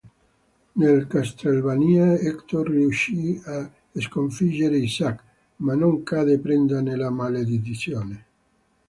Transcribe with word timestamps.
Nel 0.77 1.05
Castlevania, 1.05 2.17
Hector 2.17 2.67
riuscì 2.67 3.39
a 3.45 3.69
sconfiggere 3.93 4.77
Isaac, 4.77 5.23
ma 5.57 5.75
non 5.75 6.01
cadde 6.01 6.39
preda 6.39 6.81
della 6.81 7.11
maledizione. 7.11 8.25